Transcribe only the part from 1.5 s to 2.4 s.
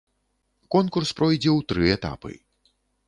ў тры этапы.